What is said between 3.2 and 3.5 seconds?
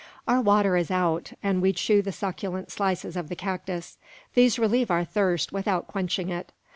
the